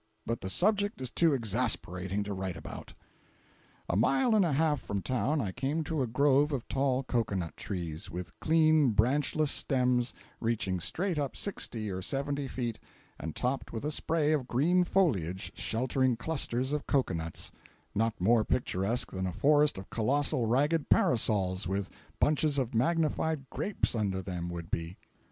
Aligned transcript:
But 0.25 0.41
the 0.41 0.49
subject 0.49 0.99
is 0.99 1.11
too 1.11 1.35
exasperating 1.35 2.23
to 2.23 2.33
write 2.33 2.57
about. 2.57 2.93
A 3.87 3.95
mile 3.95 4.33
and 4.33 4.43
a 4.43 4.53
half 4.53 4.81
from 4.81 5.03
town, 5.03 5.39
I 5.39 5.51
came 5.51 5.83
to 5.83 6.01
a 6.01 6.07
grove 6.07 6.51
of 6.51 6.67
tall 6.67 7.03
cocoanut 7.03 7.55
trees, 7.55 8.09
with 8.09 8.31
clean, 8.39 8.93
branchless 8.93 9.51
stems 9.51 10.15
reaching 10.39 10.79
straight 10.79 11.19
up 11.19 11.35
sixty 11.35 11.91
or 11.91 12.01
seventy 12.01 12.47
feet 12.47 12.79
and 13.19 13.35
topped 13.35 13.71
with 13.71 13.85
a 13.85 13.91
spray 13.91 14.31
of 14.31 14.47
green 14.47 14.83
foliage 14.83 15.51
sheltering 15.53 16.15
clusters 16.15 16.73
of 16.73 16.87
cocoa 16.87 17.13
nuts—not 17.13 18.19
more 18.19 18.43
picturesque 18.43 19.11
than 19.11 19.27
a 19.27 19.31
forest 19.31 19.77
of 19.77 19.91
collossal 19.91 20.47
ragged 20.49 20.89
parasols, 20.89 21.67
with 21.67 21.91
bunches 22.19 22.57
of 22.57 22.73
magnified 22.73 23.47
grapes 23.51 23.93
under 23.93 24.19
them, 24.23 24.49
would 24.49 24.71
be. 24.71 24.97